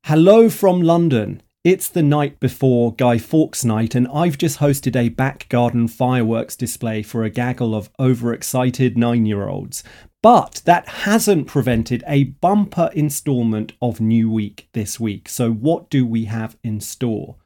Hello 0.05 0.51
from 0.51 0.83
London. 0.83 1.43
It's 1.65 1.89
the 1.89 2.03
night 2.03 2.39
before 2.39 2.95
Guy 2.95 3.19
Fawkes 3.19 3.65
night, 3.65 3.95
and 3.95 4.07
I've 4.09 4.39
just 4.39 4.61
hosted 4.61 4.97
a 4.97 5.09
back 5.09 5.49
garden 5.49 5.89
fireworks 5.89 6.57
display 6.57 7.03
for 7.03 7.25
a 7.25 7.31
gaggle 7.31 7.75
of 7.75 7.91
overexcited 7.99 8.97
nine 8.97 9.27
year 9.27 9.49
olds. 9.49 9.83
But 10.21 10.63
that 10.65 10.89
hasn't 10.89 11.47
prevented 11.47 12.03
a 12.05 12.25
bumper 12.25 12.91
installment 12.93 13.75
of 13.81 14.01
New 14.01 14.29
Week 14.29 14.69
this 14.73 14.99
week. 14.99 15.29
So, 15.29 15.53
what 15.53 15.91
do 15.91 16.05
we 16.05 16.25
have 16.25 16.57
in 16.65 16.81
store? 16.81 17.37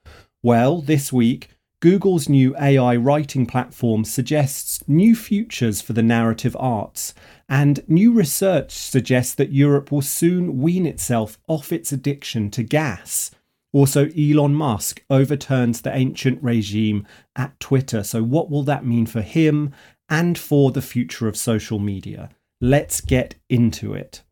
Well, 0.42 0.80
this 0.80 1.12
week, 1.12 1.50
Google's 1.80 2.30
new 2.30 2.56
AI 2.56 2.96
writing 2.96 3.44
platform 3.44 4.04
suggests 4.04 4.82
new 4.88 5.14
futures 5.14 5.82
for 5.82 5.92
the 5.92 6.02
narrative 6.02 6.56
arts, 6.58 7.12
and 7.46 7.86
new 7.88 8.10
research 8.10 8.70
suggests 8.70 9.34
that 9.34 9.52
Europe 9.52 9.92
will 9.92 10.00
soon 10.00 10.58
wean 10.58 10.86
itself 10.86 11.38
off 11.48 11.72
its 11.72 11.92
addiction 11.92 12.50
to 12.52 12.62
gas. 12.62 13.32
Also, 13.74 14.08
Elon 14.18 14.54
Musk 14.54 15.04
overturns 15.10 15.82
the 15.82 15.92
ancien 15.92 16.38
regime 16.40 17.06
at 17.36 17.60
Twitter. 17.60 18.02
So, 18.02 18.22
what 18.22 18.50
will 18.50 18.62
that 18.62 18.86
mean 18.86 19.04
for 19.04 19.20
him 19.20 19.72
and 20.08 20.38
for 20.38 20.70
the 20.70 20.82
future 20.82 21.28
of 21.28 21.36
social 21.36 21.78
media? 21.78 22.30
Let's 22.64 23.00
get 23.00 23.34
into 23.48 23.92
it. 23.92 24.22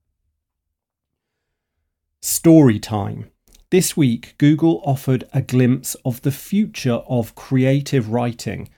Story 2.22 2.78
time. 2.78 3.28
This 3.70 3.96
week, 3.96 4.36
Google 4.38 4.80
offered 4.84 5.24
a 5.32 5.42
glimpse 5.42 5.96
of 6.04 6.22
the 6.22 6.30
future 6.30 7.02
of 7.08 7.34
creative 7.34 8.12
writing. 8.12 8.68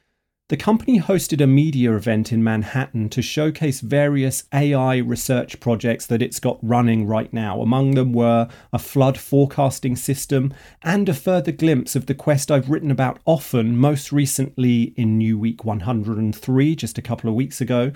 The 0.49 0.57
company 0.57 1.01
hosted 1.01 1.43
a 1.43 1.47
media 1.47 1.95
event 1.95 2.33
in 2.33 2.43
Manhattan 2.43 3.11
to 3.11 3.21
showcase 3.21 3.83
various 3.83 4.45
AI 4.55 4.97
research 4.97 5.61
projects 5.61 6.07
that 6.07 6.23
it's 6.23 6.41
got 6.41 6.59
running 6.63 7.07
right 7.07 7.31
now. 7.31 7.61
Among 7.61 7.91
them 7.91 8.15
were 8.15 8.49
a 8.73 8.79
flood 8.79 9.19
forecasting 9.19 9.97
system 9.97 10.55
and 10.83 11.11
a 11.11 11.15
further 11.15 11.53
glimpse 11.53 11.95
of 11.95 12.07
the 12.07 12.15
quest 12.15 12.51
I've 12.51 12.71
written 12.71 12.91
about 12.91 13.21
often, 13.27 13.77
most 13.77 14.13
recently 14.13 14.95
in 14.97 15.19
New 15.19 15.39
Week 15.39 15.63
103, 15.63 16.75
just 16.75 16.97
a 16.97 17.03
couple 17.03 17.29
of 17.29 17.37
weeks 17.37 17.61
ago 17.61 17.93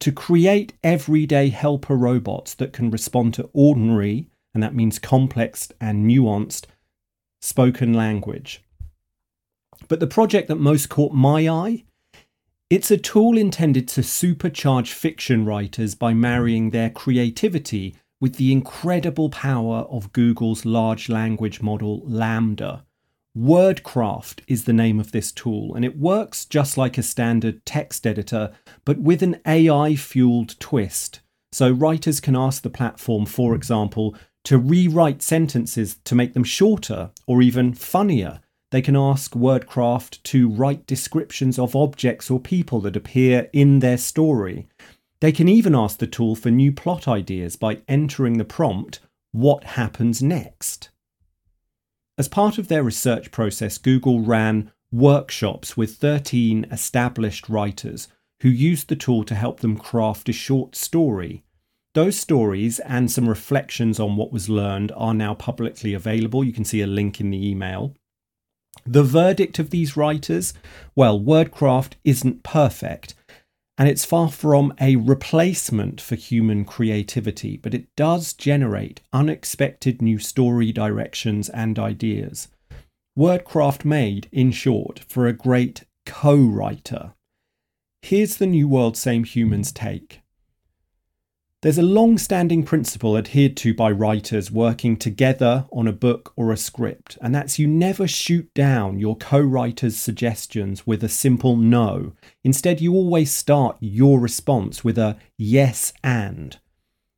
to 0.00 0.12
create 0.12 0.74
everyday 0.82 1.48
helper 1.48 1.96
robots 1.96 2.54
that 2.54 2.72
can 2.72 2.90
respond 2.90 3.34
to 3.34 3.50
ordinary, 3.52 4.28
and 4.54 4.62
that 4.62 4.74
means 4.74 4.98
complex 4.98 5.70
and 5.80 6.08
nuanced, 6.08 6.64
spoken 7.40 7.92
language. 7.92 8.62
But 9.88 10.00
the 10.00 10.06
project 10.06 10.48
that 10.48 10.56
most 10.56 10.88
caught 10.88 11.12
my 11.12 11.48
eye 11.48 11.84
it's 12.70 12.90
a 12.90 12.98
tool 12.98 13.38
intended 13.38 13.88
to 13.88 14.02
supercharge 14.02 14.92
fiction 14.92 15.46
writers 15.46 15.94
by 15.94 16.12
marrying 16.12 16.68
their 16.68 16.90
creativity 16.90 17.96
with 18.20 18.36
the 18.36 18.52
incredible 18.52 19.30
power 19.30 19.86
of 19.88 20.12
Google's 20.12 20.66
large 20.66 21.08
language 21.08 21.62
model 21.62 22.02
LaMDA. 22.02 22.82
WordCraft 23.36 24.40
is 24.48 24.64
the 24.64 24.72
name 24.72 24.98
of 24.98 25.12
this 25.12 25.30
tool, 25.32 25.74
and 25.74 25.84
it 25.84 25.98
works 25.98 26.44
just 26.44 26.76
like 26.76 26.98
a 26.98 27.02
standard 27.02 27.64
text 27.64 28.06
editor, 28.06 28.52
but 28.84 28.98
with 28.98 29.22
an 29.22 29.40
AI 29.46 29.94
fueled 29.96 30.58
twist. 30.58 31.20
So 31.52 31.70
writers 31.70 32.20
can 32.20 32.36
ask 32.36 32.62
the 32.62 32.70
platform, 32.70 33.26
for 33.26 33.54
example, 33.54 34.16
to 34.44 34.58
rewrite 34.58 35.22
sentences 35.22 35.96
to 36.04 36.14
make 36.14 36.34
them 36.34 36.44
shorter 36.44 37.10
or 37.26 37.42
even 37.42 37.74
funnier. 37.74 38.40
They 38.70 38.82
can 38.82 38.96
ask 38.96 39.32
WordCraft 39.32 40.22
to 40.24 40.48
write 40.48 40.86
descriptions 40.86 41.58
of 41.58 41.76
objects 41.76 42.30
or 42.30 42.40
people 42.40 42.80
that 42.82 42.96
appear 42.96 43.48
in 43.52 43.78
their 43.78 43.98
story. 43.98 44.68
They 45.20 45.32
can 45.32 45.48
even 45.48 45.74
ask 45.74 45.98
the 45.98 46.06
tool 46.06 46.36
for 46.36 46.50
new 46.50 46.72
plot 46.72 47.08
ideas 47.08 47.56
by 47.56 47.82
entering 47.88 48.38
the 48.38 48.44
prompt, 48.44 49.00
What 49.32 49.64
happens 49.64 50.22
next? 50.22 50.90
As 52.18 52.26
part 52.26 52.58
of 52.58 52.66
their 52.66 52.82
research 52.82 53.30
process, 53.30 53.78
Google 53.78 54.20
ran 54.20 54.72
workshops 54.90 55.76
with 55.76 55.96
13 55.96 56.66
established 56.72 57.48
writers 57.48 58.08
who 58.40 58.48
used 58.48 58.88
the 58.88 58.96
tool 58.96 59.22
to 59.22 59.36
help 59.36 59.60
them 59.60 59.76
craft 59.76 60.28
a 60.28 60.32
short 60.32 60.74
story. 60.74 61.44
Those 61.94 62.18
stories 62.18 62.80
and 62.80 63.08
some 63.08 63.28
reflections 63.28 64.00
on 64.00 64.16
what 64.16 64.32
was 64.32 64.48
learned 64.48 64.90
are 64.96 65.14
now 65.14 65.34
publicly 65.34 65.94
available. 65.94 66.42
You 66.42 66.52
can 66.52 66.64
see 66.64 66.80
a 66.80 66.88
link 66.88 67.20
in 67.20 67.30
the 67.30 67.48
email. 67.48 67.94
The 68.84 69.04
verdict 69.04 69.60
of 69.60 69.70
these 69.70 69.96
writers 69.96 70.54
well, 70.96 71.20
WordCraft 71.20 71.92
isn't 72.04 72.42
perfect, 72.42 73.14
and 73.78 73.88
it's 73.88 74.04
far 74.04 74.28
from 74.28 74.74
a 74.80 74.96
replacement 74.96 76.00
for 76.00 76.16
human 76.16 76.64
creativity, 76.64 77.56
but 77.56 77.72
it 77.72 77.94
does 77.94 78.34
generate 78.34 79.00
unexpected 79.12 80.02
new 80.02 80.18
story 80.18 80.72
directions 80.72 81.48
and 81.48 81.78
ideas. 81.78 82.48
Wordcraft 83.16 83.84
made, 83.84 84.28
in 84.32 84.50
short, 84.50 84.98
for 85.08 85.26
a 85.28 85.32
great 85.32 85.84
co 86.04 86.36
writer. 86.36 87.12
Here's 88.02 88.36
the 88.36 88.46
New 88.46 88.66
World 88.66 88.96
Same 88.96 89.22
Humans 89.22 89.70
take. 89.70 90.22
There's 91.60 91.78
a 91.78 91.82
long 91.82 92.18
standing 92.18 92.62
principle 92.62 93.18
adhered 93.18 93.56
to 93.56 93.74
by 93.74 93.90
writers 93.90 94.48
working 94.48 94.96
together 94.96 95.66
on 95.72 95.88
a 95.88 95.92
book 95.92 96.32
or 96.36 96.52
a 96.52 96.56
script, 96.56 97.18
and 97.20 97.34
that's 97.34 97.58
you 97.58 97.66
never 97.66 98.06
shoot 98.06 98.48
down 98.54 99.00
your 99.00 99.16
co 99.16 99.40
writer's 99.40 99.96
suggestions 99.96 100.86
with 100.86 101.02
a 101.02 101.08
simple 101.08 101.56
no. 101.56 102.12
Instead, 102.44 102.80
you 102.80 102.94
always 102.94 103.32
start 103.32 103.76
your 103.80 104.20
response 104.20 104.84
with 104.84 104.98
a 104.98 105.18
yes 105.36 105.92
and. 106.04 106.58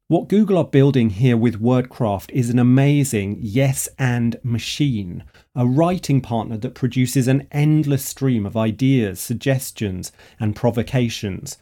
What 0.09 0.29
Google 0.29 0.57
are 0.57 0.65
building 0.65 1.11
here 1.11 1.37
with 1.37 1.61
WordCraft 1.61 2.31
is 2.31 2.49
an 2.49 2.59
amazing 2.59 3.37
yes 3.43 3.91
and 3.99 4.37
machine, 4.43 5.23
a 5.55 5.67
writing 5.67 6.23
partner 6.23 6.57
that 6.57 6.75
produces 6.75 7.29
an 7.29 7.47
endless 7.53 8.07
stream 8.07 8.47
of 8.47 8.57
ideas, 8.57 9.21
suggestions, 9.21 10.13
and 10.41 10.57
provocations 10.57 11.59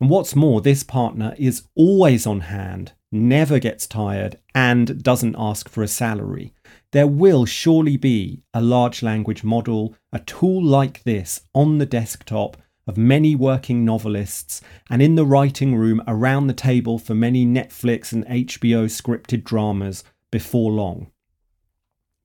and 0.00 0.10
what's 0.10 0.34
more, 0.34 0.60
this 0.60 0.82
partner 0.82 1.34
is 1.38 1.62
always 1.74 2.26
on 2.26 2.40
hand, 2.40 2.92
never 3.12 3.58
gets 3.58 3.86
tired, 3.86 4.38
and 4.54 5.02
doesn't 5.02 5.36
ask 5.38 5.68
for 5.68 5.82
a 5.82 5.88
salary. 5.88 6.52
There 6.92 7.06
will 7.06 7.44
surely 7.44 7.96
be 7.96 8.42
a 8.52 8.60
large 8.60 9.02
language 9.02 9.44
model, 9.44 9.94
a 10.12 10.18
tool 10.18 10.62
like 10.62 11.02
this 11.04 11.40
on 11.54 11.78
the 11.78 11.86
desktop 11.86 12.56
of 12.86 12.96
many 12.96 13.34
working 13.34 13.84
novelists 13.84 14.60
and 14.90 15.00
in 15.00 15.14
the 15.14 15.24
writing 15.24 15.74
room 15.74 16.02
around 16.06 16.46
the 16.46 16.52
table 16.52 16.98
for 16.98 17.14
many 17.14 17.46
Netflix 17.46 18.12
and 18.12 18.26
HBO 18.26 18.86
scripted 18.86 19.44
dramas 19.44 20.04
before 20.30 20.70
long. 20.70 21.10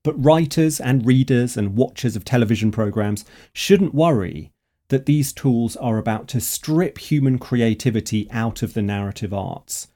But 0.02 0.22
writers 0.22 0.80
and 0.80 1.06
readers 1.06 1.56
and 1.56 1.76
watchers 1.76 2.16
of 2.16 2.24
television 2.24 2.70
programs 2.70 3.24
shouldn't 3.52 3.94
worry 3.94 4.52
that 4.90 5.06
these 5.06 5.32
tools 5.32 5.76
are 5.76 5.98
about 5.98 6.28
to 6.28 6.40
strip 6.40 6.98
human 6.98 7.38
creativity 7.38 8.30
out 8.30 8.62
of 8.62 8.74
the 8.74 8.82
narrative 8.82 9.32
arts. 9.32 9.88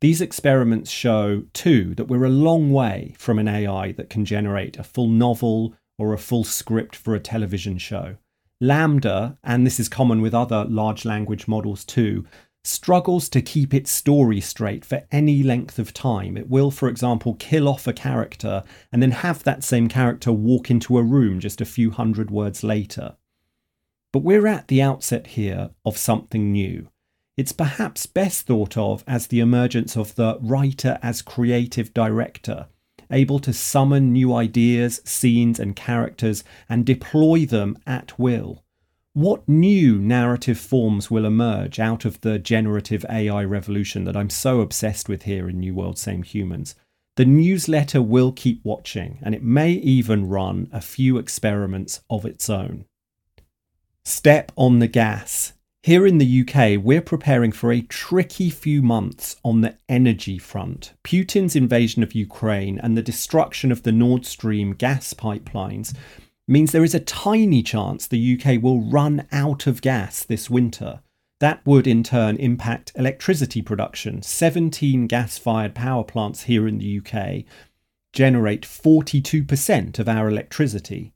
These 0.00 0.20
experiments 0.20 0.90
show, 0.90 1.44
too, 1.52 1.94
that 1.96 2.06
we're 2.06 2.24
a 2.24 2.30
long 2.30 2.70
way 2.72 3.14
from 3.18 3.38
an 3.38 3.48
AI 3.48 3.92
that 3.92 4.10
can 4.10 4.24
generate 4.24 4.78
a 4.78 4.84
full 4.84 5.08
novel 5.08 5.74
or 5.98 6.12
a 6.12 6.18
full 6.18 6.44
script 6.44 6.96
for 6.96 7.14
a 7.14 7.20
television 7.20 7.76
show. 7.76 8.16
LaMDA, 8.62 9.36
and 9.44 9.66
this 9.66 9.80
is 9.80 9.88
common 9.88 10.20
with 10.20 10.34
other 10.34 10.64
large 10.64 11.04
language 11.04 11.46
models 11.48 11.84
too, 11.84 12.26
struggles 12.64 13.28
to 13.30 13.40
keep 13.40 13.72
its 13.72 13.90
story 13.90 14.40
straight 14.40 14.84
for 14.84 15.02
any 15.10 15.42
length 15.42 15.78
of 15.78 15.94
time. 15.94 16.36
It 16.36 16.48
will, 16.48 16.70
for 16.70 16.88
example, 16.88 17.34
kill 17.34 17.68
off 17.68 17.86
a 17.86 17.92
character 17.92 18.64
and 18.92 19.02
then 19.02 19.12
have 19.12 19.42
that 19.44 19.64
same 19.64 19.88
character 19.88 20.32
walk 20.32 20.70
into 20.70 20.98
a 20.98 21.02
room 21.02 21.40
just 21.40 21.60
a 21.60 21.66
few 21.66 21.90
hundred 21.90 22.30
words 22.30 22.62
later. 22.62 23.16
But 24.12 24.24
we're 24.24 24.46
at 24.46 24.68
the 24.68 24.82
outset 24.82 25.28
here 25.28 25.70
of 25.84 25.96
something 25.96 26.50
new. 26.50 26.88
It's 27.36 27.52
perhaps 27.52 28.06
best 28.06 28.46
thought 28.46 28.76
of 28.76 29.04
as 29.06 29.28
the 29.28 29.40
emergence 29.40 29.96
of 29.96 30.16
the 30.16 30.38
writer 30.40 30.98
as 31.02 31.22
creative 31.22 31.94
director, 31.94 32.66
able 33.10 33.38
to 33.38 33.52
summon 33.52 34.12
new 34.12 34.34
ideas, 34.34 35.00
scenes, 35.04 35.60
and 35.60 35.76
characters 35.76 36.44
and 36.68 36.84
deploy 36.84 37.46
them 37.46 37.78
at 37.86 38.18
will. 38.18 38.64
What 39.12 39.48
new 39.48 39.98
narrative 39.98 40.58
forms 40.58 41.10
will 41.10 41.24
emerge 41.24 41.80
out 41.80 42.04
of 42.04 42.20
the 42.20 42.38
generative 42.38 43.04
AI 43.08 43.44
revolution 43.44 44.04
that 44.04 44.16
I'm 44.16 44.30
so 44.30 44.60
obsessed 44.60 45.08
with 45.08 45.22
here 45.22 45.48
in 45.48 45.60
New 45.60 45.74
World 45.74 45.98
Same 45.98 46.22
Humans? 46.22 46.74
The 47.16 47.24
newsletter 47.24 48.02
will 48.02 48.32
keep 48.32 48.64
watching, 48.64 49.18
and 49.22 49.34
it 49.34 49.42
may 49.42 49.72
even 49.72 50.28
run 50.28 50.68
a 50.72 50.80
few 50.80 51.18
experiments 51.18 52.00
of 52.08 52.24
its 52.24 52.48
own. 52.48 52.84
Step 54.04 54.50
on 54.56 54.78
the 54.78 54.88
gas. 54.88 55.52
Here 55.82 56.06
in 56.06 56.18
the 56.18 56.40
UK, 56.40 56.82
we're 56.82 57.02
preparing 57.02 57.52
for 57.52 57.70
a 57.70 57.82
tricky 57.82 58.48
few 58.48 58.82
months 58.82 59.36
on 59.44 59.60
the 59.60 59.76
energy 59.88 60.38
front. 60.38 60.94
Putin's 61.04 61.54
invasion 61.54 62.02
of 62.02 62.14
Ukraine 62.14 62.78
and 62.78 62.96
the 62.96 63.02
destruction 63.02 63.70
of 63.70 63.82
the 63.82 63.92
Nord 63.92 64.24
Stream 64.24 64.72
gas 64.72 65.12
pipelines 65.12 65.94
means 66.48 66.72
there 66.72 66.84
is 66.84 66.94
a 66.94 67.00
tiny 67.00 67.62
chance 67.62 68.06
the 68.06 68.38
UK 68.38 68.62
will 68.62 68.80
run 68.80 69.26
out 69.32 69.66
of 69.66 69.82
gas 69.82 70.24
this 70.24 70.50
winter. 70.50 71.00
That 71.38 71.64
would 71.66 71.86
in 71.86 72.02
turn 72.02 72.36
impact 72.36 72.92
electricity 72.94 73.62
production. 73.62 74.22
17 74.22 75.06
gas 75.06 75.38
fired 75.38 75.74
power 75.74 76.04
plants 76.04 76.42
here 76.44 76.66
in 76.66 76.78
the 76.78 76.98
UK 76.98 77.44
generate 78.12 78.62
42% 78.62 79.98
of 79.98 80.08
our 80.08 80.28
electricity. 80.28 81.12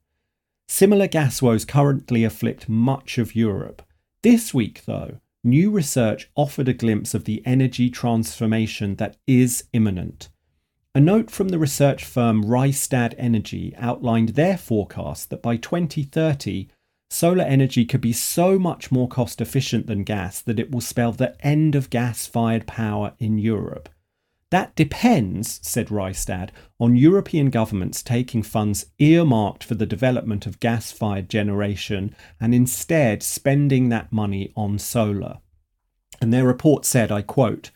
Similar 0.67 1.07
gas 1.07 1.41
woes 1.41 1.63
currently 1.63 2.23
afflict 2.23 2.67
much 2.67 3.17
of 3.17 3.35
Europe. 3.35 3.83
This 4.23 4.53
week, 4.53 4.83
though, 4.85 5.19
new 5.43 5.69
research 5.69 6.29
offered 6.35 6.67
a 6.67 6.73
glimpse 6.73 7.13
of 7.13 7.25
the 7.25 7.41
energy 7.45 7.89
transformation 7.89 8.95
that 8.95 9.17
is 9.27 9.65
imminent. 9.73 10.29
A 10.95 10.99
note 10.99 11.29
from 11.29 11.49
the 11.49 11.59
research 11.59 12.03
firm 12.03 12.43
Rystad 12.43 13.13
Energy 13.17 13.73
outlined 13.77 14.29
their 14.29 14.57
forecast 14.57 15.29
that 15.29 15.41
by 15.41 15.57
2030, 15.57 16.69
solar 17.09 17.43
energy 17.43 17.85
could 17.85 18.01
be 18.01 18.13
so 18.13 18.57
much 18.57 18.91
more 18.91 19.07
cost 19.07 19.41
efficient 19.41 19.87
than 19.87 20.03
gas 20.03 20.41
that 20.41 20.59
it 20.59 20.71
will 20.71 20.81
spell 20.81 21.11
the 21.11 21.35
end 21.45 21.75
of 21.75 21.89
gas 21.89 22.25
fired 22.25 22.65
power 22.65 23.13
in 23.19 23.37
Europe. 23.37 23.89
That 24.55 24.73
depends, 24.73 25.59
said 25.63 25.89
Rystad, 25.89 26.51
on 26.79 26.95
European 26.95 27.49
governments 27.49 28.01
taking 28.01 28.41
funds 28.41 28.85
earmarked 28.99 29.65
for 29.65 29.75
the 29.75 29.85
development 29.85 30.45
of 30.45 30.61
gas 30.61 30.93
fired 30.93 31.29
generation 31.29 32.15
and 32.39 32.55
instead 32.55 33.21
spending 33.21 33.89
that 33.89 34.13
money 34.13 34.53
on 34.55 34.79
solar. 34.79 35.39
And 36.21 36.31
their 36.31 36.45
report 36.45 36.85
said, 36.85 37.11
I 37.11 37.21
quote, 37.21 37.71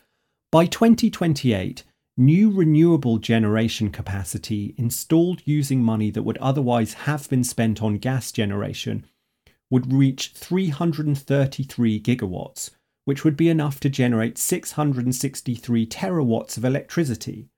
By 0.53 0.67
2028, 0.67 1.83
new 2.15 2.49
renewable 2.49 3.17
generation 3.17 3.89
capacity 3.91 4.73
installed 4.77 5.41
using 5.43 5.83
money 5.83 6.11
that 6.11 6.23
would 6.23 6.37
otherwise 6.37 6.93
have 6.93 7.29
been 7.29 7.43
spent 7.43 7.83
on 7.83 7.97
gas 7.97 8.31
generation 8.31 9.05
would 9.69 9.91
reach 9.91 10.31
333 10.33 11.99
gigawatts, 12.01 12.69
which 13.09 13.23
would 13.23 13.35
be 13.35 13.49
enough 13.49 13.79
to 13.79 13.89
generate 13.89 14.37
663 14.37 15.87
terawatts 15.87 16.57
of 16.57 16.63
electricity. 16.63 17.49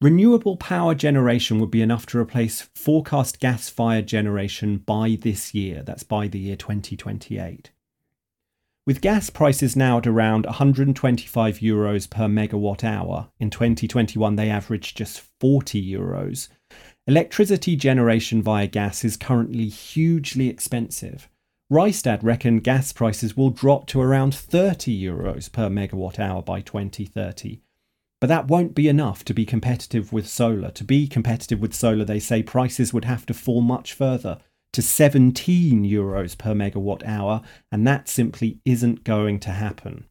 Renewable 0.00 0.56
power 0.56 0.94
generation 0.94 1.58
would 1.58 1.72
be 1.72 1.82
enough 1.82 2.06
to 2.06 2.20
replace 2.20 2.68
forecast 2.76 3.40
gas 3.40 3.68
fired 3.68 4.06
generation 4.06 4.78
by 4.78 5.18
this 5.20 5.52
year, 5.54 5.82
that's 5.82 6.04
by 6.04 6.28
the 6.28 6.38
year 6.38 6.54
2028. 6.54 7.72
With 8.86 9.00
gas 9.00 9.28
prices 9.28 9.74
now 9.74 9.98
at 9.98 10.06
around 10.06 10.46
125 10.46 11.58
euros 11.58 12.08
per 12.08 12.28
megawatt 12.28 12.84
hour, 12.84 13.30
in 13.40 13.50
2021 13.50 14.36
they 14.36 14.50
averaged 14.50 14.96
just 14.96 15.20
40 15.40 15.84
euros. 15.84 16.46
Electricity 17.08 17.74
generation 17.74 18.40
via 18.40 18.68
gas 18.68 19.04
is 19.04 19.16
currently 19.16 19.66
hugely 19.66 20.48
expensive. 20.48 21.28
Rystad 21.70 22.18
reckon 22.22 22.58
gas 22.58 22.92
prices 22.92 23.36
will 23.36 23.50
drop 23.50 23.86
to 23.86 24.00
around 24.00 24.34
30 24.34 25.00
euros 25.00 25.50
per 25.50 25.68
megawatt 25.68 26.18
hour 26.18 26.42
by 26.42 26.60
2030. 26.60 27.60
But 28.20 28.26
that 28.26 28.48
won't 28.48 28.74
be 28.74 28.88
enough 28.88 29.24
to 29.26 29.32
be 29.32 29.46
competitive 29.46 30.12
with 30.12 30.28
solar. 30.28 30.72
To 30.72 30.84
be 30.84 31.06
competitive 31.06 31.60
with 31.60 31.72
solar, 31.72 32.04
they 32.04 32.18
say 32.18 32.42
prices 32.42 32.92
would 32.92 33.04
have 33.04 33.24
to 33.26 33.34
fall 33.34 33.60
much 33.60 33.92
further 33.92 34.38
to 34.72 34.82
17 34.82 35.84
euros 35.84 36.36
per 36.36 36.54
megawatt 36.54 37.06
hour, 37.06 37.40
and 37.70 37.86
that 37.86 38.08
simply 38.08 38.58
isn't 38.64 39.04
going 39.04 39.38
to 39.40 39.50
happen. 39.50 40.06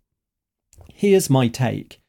Here's 0.93 1.29
my 1.29 1.47
take 1.49 2.01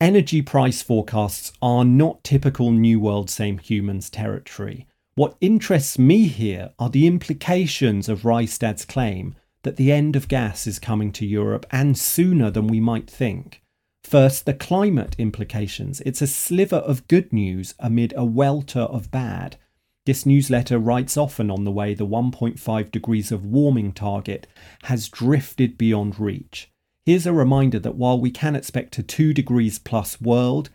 energy 0.00 0.42
price 0.42 0.82
forecasts 0.82 1.52
are 1.62 1.84
not 1.84 2.24
typical 2.24 2.72
New 2.72 2.98
World 2.98 3.30
Same 3.30 3.58
Humans 3.58 4.10
territory. 4.10 4.86
What 5.16 5.36
interests 5.40 5.96
me 5.96 6.26
here 6.26 6.72
are 6.76 6.90
the 6.90 7.06
implications 7.06 8.08
of 8.08 8.22
Rystad's 8.22 8.84
claim 8.84 9.36
that 9.62 9.76
the 9.76 9.92
end 9.92 10.16
of 10.16 10.26
gas 10.26 10.66
is 10.66 10.80
coming 10.80 11.12
to 11.12 11.24
Europe 11.24 11.66
and 11.70 11.96
sooner 11.96 12.50
than 12.50 12.66
we 12.66 12.80
might 12.80 13.08
think. 13.08 13.62
First, 14.02 14.44
the 14.44 14.54
climate 14.54 15.14
implications. 15.16 16.00
It's 16.00 16.20
a 16.20 16.26
sliver 16.26 16.78
of 16.78 17.06
good 17.06 17.32
news 17.32 17.76
amid 17.78 18.12
a 18.16 18.24
welter 18.24 18.80
of 18.80 19.12
bad. 19.12 19.56
This 20.04 20.26
newsletter 20.26 20.80
writes 20.80 21.16
often 21.16 21.48
on 21.48 21.62
the 21.62 21.70
way 21.70 21.94
the 21.94 22.06
1.5 22.06 22.90
degrees 22.90 23.30
of 23.30 23.46
warming 23.46 23.92
target 23.92 24.48
has 24.82 25.08
drifted 25.08 25.78
beyond 25.78 26.18
reach. 26.18 26.72
Here's 27.06 27.24
a 27.24 27.32
reminder 27.32 27.78
that 27.78 27.94
while 27.94 28.18
we 28.18 28.32
can 28.32 28.56
expect 28.56 28.98
a 28.98 29.02
2 29.04 29.32
degrees 29.32 29.78
plus 29.78 30.20
world, 30.20 30.70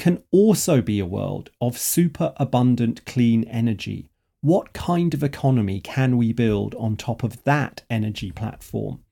can 0.00 0.22
also 0.30 0.80
be 0.80 0.98
a 0.98 1.04
world 1.04 1.50
of 1.60 1.76
super 1.76 2.32
abundant 2.38 3.04
clean 3.04 3.44
energy. 3.44 4.08
What 4.40 4.72
kind 4.72 5.12
of 5.12 5.22
economy 5.22 5.78
can 5.78 6.16
we 6.16 6.32
build 6.32 6.74
on 6.76 6.96
top 6.96 7.22
of 7.22 7.44
that 7.44 7.82
energy 7.90 8.32
platform? 8.32 9.04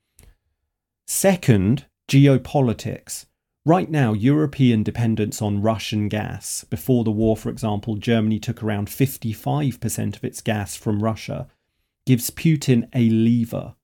Second, 1.06 1.84
geopolitics. 2.10 3.26
Right 3.66 3.90
now, 3.90 4.14
European 4.14 4.82
dependence 4.82 5.42
on 5.42 5.60
Russian 5.60 6.08
gas. 6.08 6.64
Before 6.64 7.04
the 7.04 7.10
war, 7.10 7.36
for 7.36 7.50
example, 7.50 7.96
Germany 7.96 8.38
took 8.38 8.62
around 8.62 8.88
55% 8.88 10.16
of 10.16 10.24
its 10.24 10.40
gas 10.40 10.74
from 10.74 11.02
Russia, 11.04 11.48
gives 12.06 12.30
Putin 12.30 12.88
a 12.94 13.10
lever. 13.10 13.74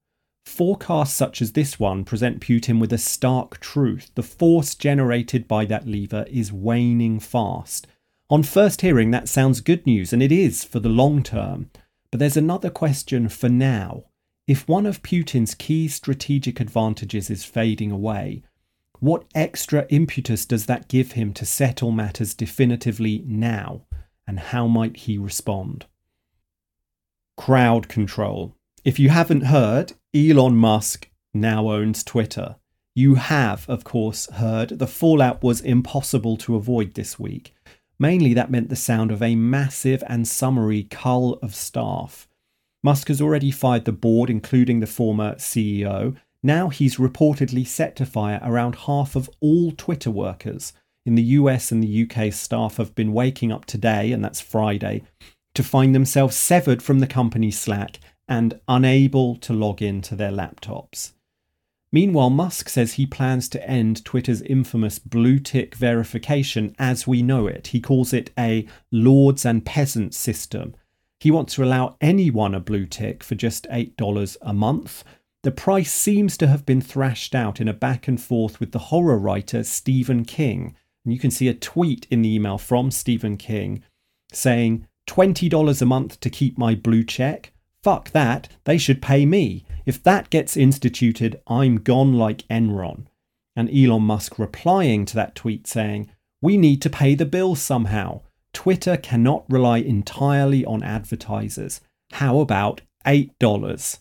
Forecasts 0.44 1.14
such 1.14 1.42
as 1.42 1.52
this 1.52 1.80
one 1.80 2.04
present 2.04 2.40
Putin 2.40 2.78
with 2.78 2.92
a 2.92 2.98
stark 2.98 3.58
truth. 3.60 4.10
The 4.14 4.22
force 4.22 4.74
generated 4.74 5.48
by 5.48 5.64
that 5.64 5.86
lever 5.86 6.26
is 6.30 6.52
waning 6.52 7.18
fast. 7.18 7.86
On 8.30 8.42
first 8.42 8.80
hearing, 8.80 9.10
that 9.10 9.28
sounds 9.28 9.60
good 9.60 9.86
news, 9.86 10.12
and 10.12 10.22
it 10.22 10.32
is 10.32 10.64
for 10.64 10.80
the 10.80 10.88
long 10.88 11.22
term. 11.22 11.70
But 12.10 12.20
there's 12.20 12.36
another 12.36 12.70
question 12.70 13.28
for 13.28 13.48
now. 13.48 14.04
If 14.46 14.68
one 14.68 14.86
of 14.86 15.02
Putin's 15.02 15.54
key 15.54 15.88
strategic 15.88 16.60
advantages 16.60 17.30
is 17.30 17.44
fading 17.44 17.90
away, 17.90 18.42
what 19.00 19.24
extra 19.34 19.86
impetus 19.88 20.46
does 20.46 20.66
that 20.66 20.88
give 20.88 21.12
him 21.12 21.32
to 21.34 21.44
settle 21.44 21.90
matters 21.90 22.34
definitively 22.34 23.22
now? 23.26 23.82
And 24.26 24.38
how 24.38 24.66
might 24.66 24.96
he 24.98 25.18
respond? 25.18 25.86
Crowd 27.36 27.88
control. 27.88 28.54
If 28.84 28.98
you 28.98 29.08
haven't 29.08 29.46
heard, 29.46 29.94
Elon 30.14 30.56
Musk 30.56 31.08
now 31.32 31.70
owns 31.70 32.04
Twitter. 32.04 32.56
You 32.94 33.16
have, 33.16 33.68
of 33.68 33.82
course, 33.82 34.30
heard 34.30 34.68
the 34.68 34.86
fallout 34.86 35.42
was 35.42 35.60
impossible 35.60 36.36
to 36.38 36.54
avoid 36.54 36.94
this 36.94 37.18
week. 37.18 37.52
Mainly, 37.98 38.32
that 38.34 38.50
meant 38.50 38.68
the 38.68 38.76
sound 38.76 39.10
of 39.10 39.22
a 39.22 39.34
massive 39.34 40.04
and 40.06 40.28
summary 40.28 40.84
cull 40.84 41.34
of 41.42 41.54
staff. 41.54 42.28
Musk 42.82 43.08
has 43.08 43.20
already 43.20 43.50
fired 43.50 43.86
the 43.86 43.92
board, 43.92 44.30
including 44.30 44.80
the 44.80 44.86
former 44.86 45.34
CEO, 45.34 46.16
now 46.44 46.68
he's 46.68 46.96
reportedly 46.96 47.66
set 47.66 47.96
to 47.96 48.04
fire 48.04 48.38
around 48.44 48.74
half 48.74 49.16
of 49.16 49.30
all 49.40 49.72
Twitter 49.72 50.10
workers. 50.10 50.74
In 51.06 51.14
the 51.14 51.22
US 51.22 51.72
and 51.72 51.82
the 51.82 52.02
UK, 52.02 52.34
staff 52.34 52.76
have 52.76 52.94
been 52.94 53.14
waking 53.14 53.50
up 53.50 53.64
today, 53.64 54.12
and 54.12 54.22
that's 54.22 54.42
Friday, 54.42 55.02
to 55.54 55.62
find 55.62 55.94
themselves 55.94 56.36
severed 56.36 56.82
from 56.82 56.98
the 56.98 57.06
company's 57.06 57.58
Slack 57.58 57.98
and 58.28 58.60
unable 58.68 59.36
to 59.36 59.52
log 59.52 59.82
in 59.82 60.00
to 60.02 60.16
their 60.16 60.30
laptops. 60.30 61.12
Meanwhile, 61.92 62.30
Musk 62.30 62.68
says 62.68 62.94
he 62.94 63.06
plans 63.06 63.48
to 63.50 63.68
end 63.68 64.04
Twitter's 64.04 64.42
infamous 64.42 64.98
blue 64.98 65.38
tick 65.38 65.76
verification 65.76 66.74
as 66.78 67.06
we 67.06 67.22
know 67.22 67.46
it. 67.46 67.68
He 67.68 67.80
calls 67.80 68.12
it 68.12 68.30
a 68.38 68.66
lords 68.90 69.44
and 69.44 69.64
peasants 69.64 70.16
system. 70.16 70.74
He 71.20 71.30
wants 71.30 71.54
to 71.54 71.64
allow 71.64 71.96
anyone 72.00 72.54
a 72.54 72.60
blue 72.60 72.86
tick 72.86 73.22
for 73.22 73.36
just 73.36 73.68
$8 73.70 74.36
a 74.42 74.52
month, 74.52 75.04
the 75.44 75.50
price 75.50 75.92
seems 75.92 76.38
to 76.38 76.46
have 76.46 76.64
been 76.64 76.80
thrashed 76.80 77.34
out 77.34 77.60
in 77.60 77.68
a 77.68 77.74
back 77.74 78.08
and 78.08 78.20
forth 78.20 78.60
with 78.60 78.72
the 78.72 78.78
horror 78.78 79.18
writer 79.18 79.62
Stephen 79.62 80.24
King. 80.24 80.74
And 81.04 81.12
you 81.12 81.18
can 81.18 81.30
see 81.30 81.48
a 81.48 81.54
tweet 81.54 82.06
in 82.10 82.22
the 82.22 82.34
email 82.34 82.56
from 82.56 82.90
Stephen 82.90 83.36
King 83.36 83.82
saying, 84.32 84.88
$20 85.06 85.82
a 85.82 85.84
month 85.84 86.18
to 86.20 86.30
keep 86.30 86.56
my 86.56 86.74
blue 86.74 87.04
check? 87.04 87.52
Fuck 87.84 88.12
that, 88.12 88.48
they 88.64 88.78
should 88.78 89.02
pay 89.02 89.26
me. 89.26 89.66
If 89.84 90.02
that 90.04 90.30
gets 90.30 90.56
instituted, 90.56 91.42
I'm 91.46 91.76
gone 91.76 92.14
like 92.14 92.48
Enron. 92.48 93.04
And 93.54 93.68
Elon 93.68 94.04
Musk 94.04 94.38
replying 94.38 95.04
to 95.04 95.14
that 95.16 95.34
tweet 95.34 95.66
saying, 95.66 96.10
We 96.40 96.56
need 96.56 96.80
to 96.80 96.88
pay 96.88 97.14
the 97.14 97.26
bill 97.26 97.54
somehow. 97.54 98.22
Twitter 98.54 98.96
cannot 98.96 99.44
rely 99.50 99.78
entirely 99.78 100.64
on 100.64 100.82
advertisers. 100.82 101.82
How 102.12 102.40
about 102.40 102.80
$8? 103.04 103.98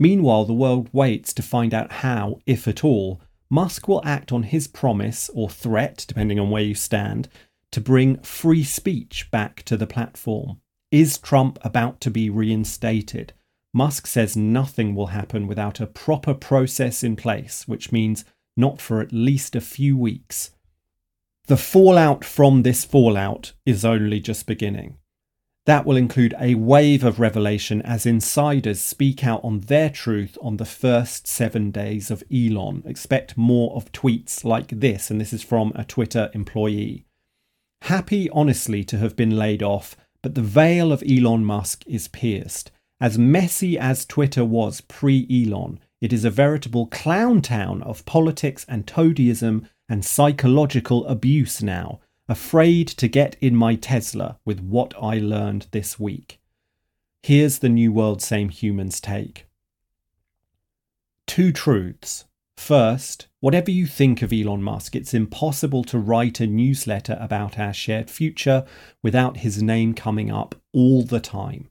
Meanwhile, 0.00 0.46
the 0.46 0.52
world 0.52 0.90
waits 0.92 1.32
to 1.34 1.42
find 1.42 1.72
out 1.72 1.92
how, 1.92 2.40
if 2.46 2.66
at 2.66 2.82
all, 2.82 3.20
Musk 3.48 3.86
will 3.86 4.02
act 4.04 4.32
on 4.32 4.42
his 4.42 4.66
promise 4.66 5.30
or 5.32 5.48
threat, 5.48 6.04
depending 6.08 6.40
on 6.40 6.50
where 6.50 6.64
you 6.64 6.74
stand, 6.74 7.28
to 7.70 7.80
bring 7.80 8.18
free 8.22 8.64
speech 8.64 9.30
back 9.30 9.62
to 9.62 9.76
the 9.76 9.86
platform. 9.86 10.60
Is 10.90 11.18
Trump 11.18 11.58
about 11.62 12.00
to 12.00 12.10
be 12.10 12.30
reinstated? 12.30 13.34
Musk 13.74 14.06
says 14.06 14.36
nothing 14.36 14.94
will 14.94 15.08
happen 15.08 15.46
without 15.46 15.80
a 15.80 15.86
proper 15.86 16.32
process 16.32 17.04
in 17.04 17.14
place, 17.14 17.68
which 17.68 17.92
means 17.92 18.24
not 18.56 18.80
for 18.80 19.02
at 19.02 19.12
least 19.12 19.54
a 19.54 19.60
few 19.60 19.98
weeks. 19.98 20.52
The 21.46 21.58
fallout 21.58 22.24
from 22.24 22.62
this 22.62 22.84
fallout 22.84 23.52
is 23.66 23.84
only 23.84 24.20
just 24.20 24.46
beginning. 24.46 24.96
That 25.66 25.84
will 25.84 25.98
include 25.98 26.34
a 26.40 26.54
wave 26.54 27.04
of 27.04 27.20
revelation 27.20 27.82
as 27.82 28.06
insiders 28.06 28.80
speak 28.80 29.22
out 29.22 29.44
on 29.44 29.60
their 29.60 29.90
truth 29.90 30.38
on 30.40 30.56
the 30.56 30.64
first 30.64 31.26
seven 31.26 31.70
days 31.70 32.10
of 32.10 32.24
Elon. 32.32 32.82
Expect 32.86 33.36
more 33.36 33.76
of 33.76 33.92
tweets 33.92 34.44
like 34.44 34.68
this, 34.68 35.10
and 35.10 35.20
this 35.20 35.34
is 35.34 35.42
from 35.42 35.72
a 35.74 35.84
Twitter 35.84 36.30
employee. 36.32 37.04
Happy, 37.82 38.30
honestly, 38.30 38.82
to 38.84 38.96
have 38.96 39.14
been 39.14 39.36
laid 39.36 39.62
off, 39.62 39.94
but 40.22 40.34
the 40.34 40.42
veil 40.42 40.92
of 40.92 41.02
Elon 41.08 41.44
Musk 41.44 41.84
is 41.86 42.08
pierced. 42.08 42.70
As 43.00 43.18
messy 43.18 43.78
as 43.78 44.04
Twitter 44.04 44.44
was 44.44 44.80
pre 44.80 45.26
Elon, 45.30 45.78
it 46.00 46.12
is 46.12 46.24
a 46.24 46.30
veritable 46.30 46.86
clown 46.86 47.42
town 47.42 47.82
of 47.82 48.04
politics 48.04 48.64
and 48.68 48.86
toadyism 48.86 49.66
and 49.88 50.04
psychological 50.04 51.06
abuse 51.06 51.62
now 51.62 52.00
afraid 52.28 52.86
to 52.86 53.08
get 53.08 53.36
in 53.40 53.56
my 53.56 53.74
Tesla 53.74 54.38
with 54.44 54.60
what 54.60 54.92
I 55.00 55.18
learned 55.18 55.66
this 55.70 55.98
week. 55.98 56.38
Here's 57.22 57.58
the 57.58 57.70
New 57.70 57.92
World 57.92 58.20
Same 58.20 58.50
Humans 58.50 59.00
take. 59.00 59.46
Two 61.26 61.52
truths. 61.52 62.26
First, 62.58 63.28
whatever 63.40 63.70
you 63.70 63.86
think 63.86 64.20
of 64.20 64.32
Elon 64.32 64.62
Musk, 64.62 64.94
it's 64.94 65.14
impossible 65.14 65.84
to 65.84 65.98
write 65.98 66.40
a 66.40 66.46
newsletter 66.46 67.16
about 67.18 67.58
our 67.58 67.72
shared 67.72 68.10
future 68.10 68.66
without 69.02 69.38
his 69.38 69.62
name 69.62 69.94
coming 69.94 70.30
up 70.30 70.56
all 70.74 71.02
the 71.02 71.20
time. 71.20 71.70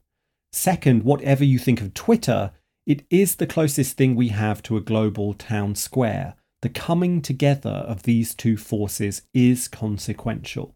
Second, 0.50 1.04
whatever 1.04 1.44
you 1.44 1.58
think 1.58 1.80
of 1.80 1.94
Twitter, 1.94 2.52
it 2.84 3.04
is 3.10 3.36
the 3.36 3.46
closest 3.46 3.96
thing 3.96 4.16
we 4.16 4.28
have 4.28 4.60
to 4.64 4.76
a 4.76 4.80
global 4.80 5.34
town 5.34 5.76
square, 5.76 6.34
the 6.62 6.70
coming 6.70 7.20
together 7.22 7.84
of 7.86 8.02
these 8.02 8.34
two 8.34 8.56
forces 8.56 9.22
is 9.32 9.68
consequential. 9.68 10.74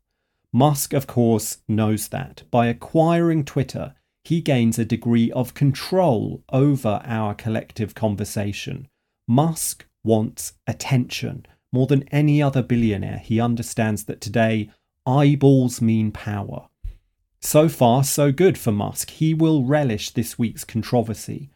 Musk, 0.53 0.93
of 0.93 1.09
course, 1.09 1.63
knows 1.67 2.09
that. 2.09 2.45
By 2.51 2.67
acquiring 2.67 3.45
Twitter, 3.45 3.95
he 4.23 4.41
gains 4.41 4.79
a 4.79 4.85
degree 4.85 5.33
of 5.33 5.55
control 5.55 6.45
over 6.53 7.01
our 7.05 7.35
collective 7.35 7.97
conversation. 7.97 8.87
Musk 9.27 9.87
wants 10.05 10.55
attention. 10.67 11.47
More 11.73 11.87
than 11.87 12.09
any 12.09 12.43
other 12.43 12.63
billionaire, 12.63 13.19
he 13.19 13.41
understands 13.41 14.05
that 14.05 14.21
today 14.21 14.71
eyeballs 15.07 15.81
mean 15.81 16.13
power. 16.13 16.69
So 17.41 17.69
far, 17.69 18.05
so 18.05 18.31
good 18.31 18.57
for 18.57 18.71
Musk. 18.71 19.11
He 19.11 19.35
will 19.35 19.65
relish 19.65 20.11
this 20.11 20.39
week's 20.39 20.65
controversy. 20.65 21.51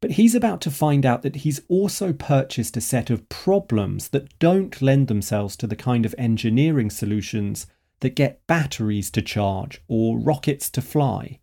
But 0.00 0.12
he's 0.12 0.34
about 0.34 0.60
to 0.62 0.70
find 0.70 1.04
out 1.04 1.22
that 1.22 1.36
he's 1.36 1.60
also 1.68 2.12
purchased 2.12 2.76
a 2.76 2.80
set 2.80 3.10
of 3.10 3.28
problems 3.28 4.08
that 4.08 4.38
don't 4.38 4.80
lend 4.80 5.08
themselves 5.08 5.56
to 5.56 5.66
the 5.66 5.76
kind 5.76 6.06
of 6.06 6.14
engineering 6.16 6.88
solutions 6.88 7.66
that 8.00 8.14
get 8.14 8.46
batteries 8.46 9.10
to 9.10 9.22
charge 9.22 9.82
or 9.88 10.18
rockets 10.18 10.70
to 10.70 10.80
fly. 10.80 11.40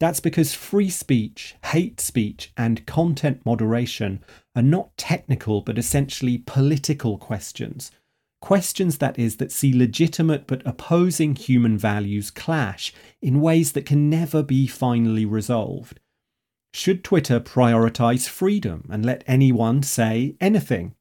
That's 0.00 0.20
because 0.20 0.54
free 0.54 0.90
speech, 0.90 1.54
hate 1.66 2.00
speech, 2.00 2.52
and 2.56 2.84
content 2.86 3.44
moderation 3.46 4.24
are 4.56 4.62
not 4.62 4.96
technical 4.96 5.60
but 5.60 5.78
essentially 5.78 6.38
political 6.38 7.16
questions. 7.16 7.90
Questions, 8.40 8.98
that 8.98 9.18
is, 9.18 9.36
that 9.36 9.52
see 9.52 9.72
legitimate 9.72 10.46
but 10.46 10.62
opposing 10.66 11.34
human 11.36 11.78
values 11.78 12.30
clash 12.30 12.92
in 13.22 13.40
ways 13.40 13.72
that 13.72 13.86
can 13.86 14.10
never 14.10 14.42
be 14.42 14.66
finally 14.66 15.24
resolved. 15.24 16.00
Should 16.74 17.04
Twitter 17.04 17.40
prioritize 17.40 18.28
freedom 18.28 18.86
and 18.90 19.06
let 19.06 19.24
anyone 19.26 19.82
say 19.82 20.36
anything? 20.40 20.94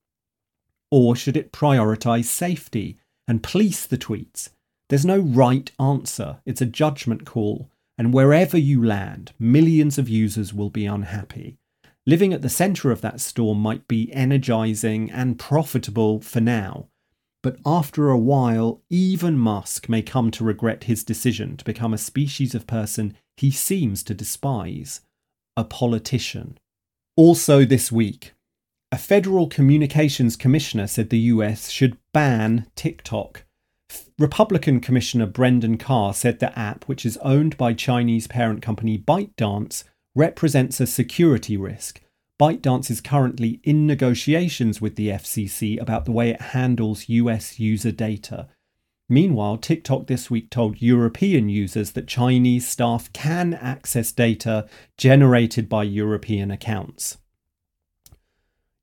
Or 0.91 1.15
should 1.15 1.35
it 1.35 1.51
prioritize 1.51 2.25
safety 2.25 2.99
and 3.27 3.41
police 3.41 3.87
the 3.87 3.97
tweets? 3.97 4.49
There's 4.89 5.05
no 5.05 5.19
right 5.19 5.71
answer, 5.79 6.39
it's 6.45 6.61
a 6.61 6.67
judgment 6.67 7.25
call, 7.25 7.69
and 7.97 8.13
wherever 8.13 8.57
you 8.57 8.83
land, 8.83 9.31
millions 9.39 9.97
of 9.97 10.09
users 10.09 10.53
will 10.53 10.69
be 10.69 10.85
unhappy. 10.85 11.57
Living 12.05 12.33
at 12.33 12.41
the 12.41 12.49
centre 12.49 12.91
of 12.91 13.01
that 13.01 13.21
storm 13.21 13.59
might 13.59 13.87
be 13.87 14.11
energizing 14.13 15.09
and 15.11 15.39
profitable 15.39 16.19
for 16.19 16.41
now, 16.41 16.87
but 17.43 17.57
after 17.65 18.09
a 18.09 18.17
while, 18.17 18.81
even 18.89 19.37
Musk 19.37 19.89
may 19.89 20.01
come 20.01 20.31
to 20.31 20.45
regret 20.45 20.85
his 20.85 21.03
decision 21.03 21.57
to 21.57 21.65
become 21.65 21.93
a 21.93 21.97
species 21.97 22.55
of 22.55 22.65
person 22.65 23.15
he 23.35 23.51
seems 23.51 24.01
to 24.03 24.13
despise 24.13 25.01
a 25.57 25.63
politician. 25.63 26.57
Also, 27.15 27.65
this 27.65 27.91
week, 27.91 28.33
a 28.91 28.97
federal 28.97 29.47
communications 29.47 30.35
commissioner 30.35 30.87
said 30.87 31.09
the 31.09 31.19
US 31.19 31.69
should 31.69 31.97
ban 32.13 32.67
TikTok. 32.75 33.43
Republican 34.23 34.79
Commissioner 34.79 35.25
Brendan 35.25 35.77
Carr 35.77 36.13
said 36.13 36.39
the 36.39 36.57
app, 36.57 36.85
which 36.85 37.05
is 37.05 37.17
owned 37.17 37.57
by 37.57 37.73
Chinese 37.73 38.25
parent 38.25 38.61
company 38.61 38.97
ByteDance, 38.97 39.83
represents 40.15 40.79
a 40.79 40.87
security 40.87 41.57
risk. 41.57 41.99
ByteDance 42.39 42.89
is 42.89 43.01
currently 43.01 43.59
in 43.65 43.85
negotiations 43.85 44.79
with 44.79 44.95
the 44.95 45.09
FCC 45.09 45.77
about 45.77 46.05
the 46.05 46.13
way 46.13 46.29
it 46.29 46.41
handles 46.41 47.09
US 47.09 47.59
user 47.59 47.91
data. 47.91 48.47
Meanwhile, 49.09 49.57
TikTok 49.57 50.07
this 50.07 50.31
week 50.31 50.49
told 50.49 50.81
European 50.81 51.49
users 51.49 51.91
that 51.91 52.07
Chinese 52.07 52.65
staff 52.65 53.11
can 53.11 53.53
access 53.53 54.13
data 54.13 54.69
generated 54.97 55.67
by 55.67 55.83
European 55.83 56.49
accounts. 56.49 57.17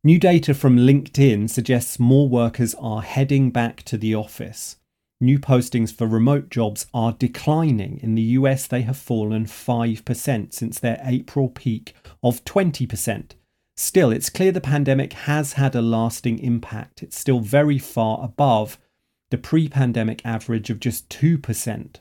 New 0.05 0.19
data 0.19 0.53
from 0.53 0.77
LinkedIn 0.77 1.49
suggests 1.49 1.99
more 1.99 2.29
workers 2.29 2.75
are 2.75 3.01
heading 3.01 3.51
back 3.51 3.83
to 3.85 3.97
the 3.97 4.15
office. 4.15 4.77
New 5.23 5.39
postings 5.39 5.93
for 5.93 6.07
remote 6.07 6.49
jobs 6.49 6.87
are 6.95 7.13
declining. 7.13 8.01
In 8.03 8.15
the 8.15 8.23
US, 8.23 8.67
they 8.67 8.81
have 8.83 8.97
fallen 8.97 9.45
5% 9.45 10.53
since 10.55 10.79
their 10.79 10.99
April 11.05 11.51
peak 11.51 11.95
of 12.23 12.43
20%. 12.47 13.33
Still, 13.77 14.13
it's 14.13 14.31
clear 14.31 14.51
the 14.51 14.63
pandemic 14.63 15.13
has 15.13 15.55
had 15.55 15.75
a 15.75 15.83
lasting 15.83 16.39
impact. 16.39 17.03
It's 17.03 17.19
still 17.19 17.41
very 17.41 17.79
far 17.79 18.25
above 18.25 18.79
the 19.31 19.37
pre 19.37 19.69
pandemic 19.69 20.25
average 20.25 20.71
of 20.71 20.81
just 20.81 21.11
2%. 21.11 21.97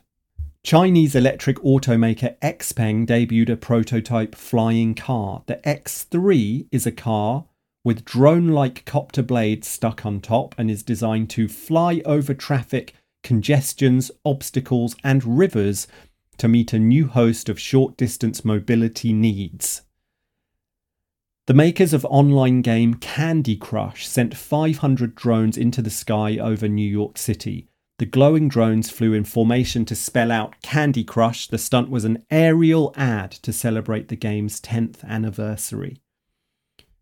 Chinese 0.64 1.14
electric 1.14 1.56
automaker 1.58 2.38
Xpeng 2.40 3.06
debuted 3.06 3.50
a 3.50 3.56
prototype 3.56 4.34
flying 4.34 4.94
car. 4.94 5.42
The 5.46 5.56
X3 5.56 6.68
is 6.72 6.86
a 6.86 6.92
car 6.92 7.44
with 7.82 8.04
drone 8.04 8.48
like 8.48 8.84
copter 8.84 9.22
blades 9.22 9.66
stuck 9.66 10.04
on 10.04 10.20
top 10.20 10.54
and 10.58 10.70
is 10.70 10.82
designed 10.82 11.30
to 11.30 11.48
fly 11.48 12.02
over 12.04 12.34
traffic, 12.34 12.94
congestions, 13.22 14.10
obstacles, 14.24 14.96
and 15.04 15.38
rivers 15.38 15.86
to 16.38 16.48
meet 16.48 16.72
a 16.72 16.78
new 16.78 17.06
host 17.06 17.48
of 17.48 17.60
short 17.60 17.96
distance 17.96 18.44
mobility 18.44 19.12
needs. 19.12 19.82
The 21.46 21.54
makers 21.54 21.92
of 21.92 22.04
online 22.06 22.62
game 22.62 22.94
Candy 22.94 23.56
Crush 23.56 24.06
sent 24.06 24.36
500 24.36 25.14
drones 25.14 25.56
into 25.56 25.82
the 25.82 25.90
sky 25.90 26.38
over 26.38 26.68
New 26.68 26.88
York 26.88 27.18
City. 27.18 27.66
The 27.98 28.06
glowing 28.06 28.48
drones 28.48 28.88
flew 28.88 29.12
in 29.12 29.24
formation 29.24 29.84
to 29.86 29.94
spell 29.94 30.30
out 30.30 30.54
Candy 30.62 31.04
Crush. 31.04 31.48
The 31.48 31.58
stunt 31.58 31.90
was 31.90 32.04
an 32.04 32.24
aerial 32.30 32.94
ad 32.96 33.32
to 33.32 33.52
celebrate 33.52 34.08
the 34.08 34.16
game's 34.16 34.60
10th 34.60 35.04
anniversary. 35.04 36.00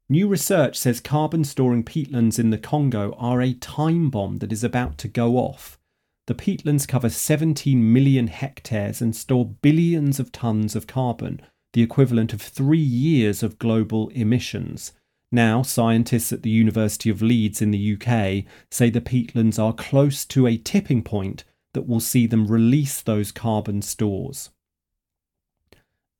New 0.08 0.26
research 0.26 0.78
says 0.78 0.98
carbon 0.98 1.44
storing 1.44 1.84
peatlands 1.84 2.38
in 2.38 2.50
the 2.50 2.58
Congo 2.58 3.14
are 3.18 3.42
a 3.42 3.52
time 3.52 4.08
bomb 4.08 4.38
that 4.38 4.50
is 4.50 4.64
about 4.64 4.96
to 4.98 5.08
go 5.08 5.36
off. 5.36 5.78
The 6.28 6.34
peatlands 6.34 6.86
cover 6.86 7.08
17 7.08 7.90
million 7.90 8.26
hectares 8.26 9.00
and 9.00 9.16
store 9.16 9.46
billions 9.46 10.20
of 10.20 10.30
tons 10.30 10.76
of 10.76 10.86
carbon, 10.86 11.40
the 11.72 11.80
equivalent 11.80 12.34
of 12.34 12.42
three 12.42 12.78
years 12.78 13.42
of 13.42 13.58
global 13.58 14.10
emissions. 14.10 14.92
Now, 15.32 15.62
scientists 15.62 16.30
at 16.30 16.42
the 16.42 16.50
University 16.50 17.08
of 17.08 17.22
Leeds 17.22 17.62
in 17.62 17.70
the 17.70 17.94
UK 17.94 18.44
say 18.70 18.90
the 18.90 19.00
peatlands 19.00 19.58
are 19.58 19.72
close 19.72 20.26
to 20.26 20.46
a 20.46 20.58
tipping 20.58 21.02
point 21.02 21.44
that 21.72 21.88
will 21.88 21.98
see 21.98 22.26
them 22.26 22.46
release 22.46 23.00
those 23.00 23.32
carbon 23.32 23.80
stores. 23.80 24.50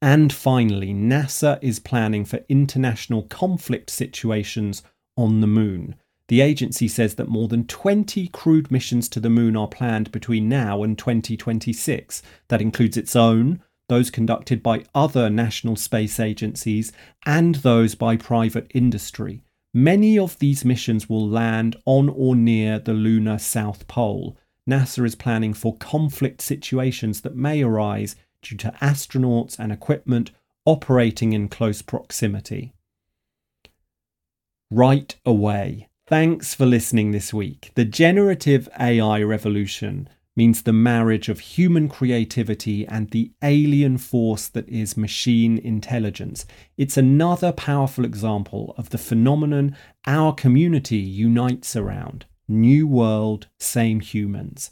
And 0.01 0.33
finally, 0.33 0.95
NASA 0.95 1.59
is 1.61 1.81
planning 1.81 2.25
for 2.25 2.47
international 2.49 3.25
conflict 3.25 3.91
situations 3.91 4.83
on 5.19 5.43
the 5.43 5.47
moon. 5.47 5.97
The 6.29 6.43
agency 6.43 6.89
says 6.89 7.15
that 7.15 7.29
more 7.29 7.49
than 7.49 7.67
20 7.67 8.29
crewed 8.29 8.71
missions 8.71 9.09
to 9.11 9.21
the 9.21 9.31
moon 9.31 9.57
are 9.57 9.67
planned 9.67 10.13
between 10.13 10.49
now 10.49 10.83
and 10.83 10.97
2026. 10.97 12.23
That 12.49 12.61
includes 12.61 12.99
its 12.99 13.17
own, 13.17 13.63
those 13.89 14.11
conducted 14.11 14.63
by 14.63 14.85
other 14.95 15.31
national 15.31 15.77
space 15.77 16.21
agencies, 16.21 16.93
and 17.25 17.57
those 17.57 17.95
by 17.95 18.17
private 18.17 18.71
industry. 18.75 19.43
Many 19.73 20.19
of 20.19 20.39
these 20.39 20.67
missions 20.67 21.09
will 21.09 21.27
land 21.27 21.77
on 21.87 22.11
or 22.11 22.37
near 22.37 22.79
the 22.79 22.93
lunar 22.93 23.39
South 23.39 23.89
Pole. 23.89 24.37
NASA 24.69 25.07
is 25.07 25.15
planning 25.15 25.55
for 25.55 25.77
conflict 25.77 26.43
situations 26.43 27.23
that 27.23 27.37
may 27.37 27.63
arise 27.63 28.17
due 28.43 28.57
to 28.59 28.75
astronauts 28.83 29.59
and 29.59 29.73
equipment 29.73 30.31
operating 30.67 31.33
in 31.33 31.49
close 31.49 31.81
proximity. 31.81 32.75
Right 34.71 35.17
away. 35.25 35.88
Thanks 36.09 36.55
for 36.55 36.65
listening 36.65 37.11
this 37.11 37.35
week. 37.35 37.71
The 37.75 37.85
generative 37.85 38.67
AI 38.81 39.21
revolution 39.21 40.09
means 40.35 40.63
the 40.63 40.73
marriage 40.73 41.29
of 41.29 41.39
human 41.39 41.87
creativity 41.87 42.87
and 42.87 43.11
the 43.11 43.31
alien 43.43 43.99
force 43.99 44.49
that 44.49 44.67
is 44.71 44.97
machine 44.97 45.59
intelligence. 45.59 46.47
It's 46.79 46.97
another 46.97 47.53
powerful 47.53 48.07
example 48.07 48.75
of 48.79 48.89
the 48.89 48.97
phenomenon 48.97 49.77
our 50.07 50.33
community 50.33 50.97
unites 50.97 51.77
around 51.77 52.25
new 52.49 52.87
world, 52.87 53.49
same 53.59 54.01
humans. 54.01 54.71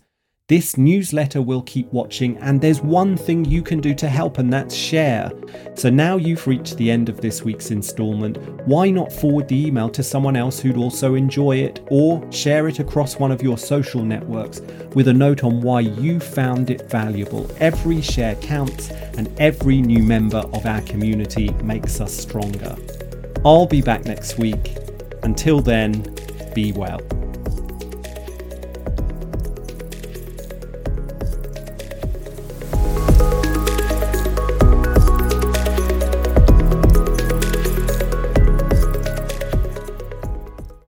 This 0.48 0.76
newsletter 0.76 1.42
will 1.42 1.62
keep 1.62 1.92
watching, 1.92 2.36
and 2.38 2.60
there's 2.60 2.80
one 2.80 3.16
thing 3.16 3.44
you 3.44 3.62
can 3.62 3.80
do 3.80 3.92
to 3.96 4.08
help, 4.08 4.38
and 4.38 4.52
that's 4.52 4.76
share. 4.76 5.32
So 5.74 5.90
now 5.90 6.18
you've 6.18 6.46
reached 6.46 6.76
the 6.76 6.88
end 6.88 7.08
of 7.08 7.20
this 7.20 7.42
week's 7.42 7.72
instalment, 7.72 8.38
why 8.64 8.90
not 8.90 9.12
forward 9.12 9.48
the 9.48 9.66
email 9.66 9.88
to 9.88 10.04
someone 10.04 10.36
else 10.36 10.60
who'd 10.60 10.76
also 10.76 11.16
enjoy 11.16 11.56
it, 11.56 11.84
or 11.90 12.30
share 12.30 12.68
it 12.68 12.78
across 12.78 13.18
one 13.18 13.32
of 13.32 13.42
your 13.42 13.58
social 13.58 14.04
networks 14.04 14.60
with 14.94 15.08
a 15.08 15.12
note 15.12 15.42
on 15.42 15.62
why 15.62 15.80
you 15.80 16.20
found 16.20 16.70
it 16.70 16.88
valuable? 16.88 17.50
Every 17.58 18.00
share 18.00 18.36
counts, 18.36 18.90
and 19.18 19.28
every 19.40 19.82
new 19.82 20.04
member 20.04 20.44
of 20.52 20.64
our 20.64 20.82
community 20.82 21.48
makes 21.54 22.00
us 22.00 22.14
stronger. 22.14 22.76
I'll 23.44 23.66
be 23.66 23.82
back 23.82 24.04
next 24.04 24.38
week. 24.38 24.76
Until 25.24 25.60
then, 25.60 26.14
be 26.54 26.70
well. 26.70 27.00